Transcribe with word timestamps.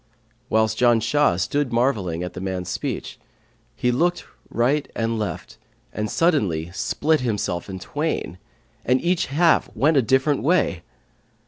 Whilst 0.49 0.75
Janshah 0.79 1.39
stood 1.39 1.71
marvelling 1.71 2.23
at 2.23 2.33
the 2.33 2.41
man's 2.41 2.69
speech 2.69 3.19
he 3.75 3.91
looked 3.91 4.25
right 4.49 4.89
and 4.95 5.19
left 5.19 5.59
and 5.93 6.09
suddenly 6.09 6.71
split 6.73 7.19
himself 7.19 7.69
in 7.69 7.77
twain, 7.77 8.39
and 8.83 8.99
each 8.99 9.27
half 9.27 9.69
went 9.75 9.97
a 9.97 10.01
different 10.01 10.41
way. 10.41 10.81